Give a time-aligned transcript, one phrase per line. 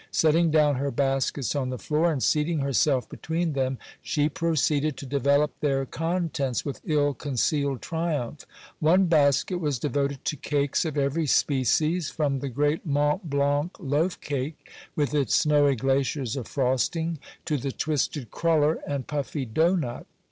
[0.09, 5.05] Setting down her baskets on the floor, and seating herself between them, she proceeded to
[5.05, 8.47] develop their contents with ill concealed triumph.
[8.79, 14.19] One basket was devoted to cakes of every species, from the great Mont Blanc loaf
[14.21, 20.07] cake, with its snowy glaciers of frosting, to the twisted cruller and puffy dough nut.